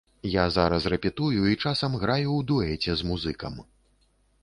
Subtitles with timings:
[0.35, 3.65] Я зараз рэпетую і часам граю ў дуэце з музыкам.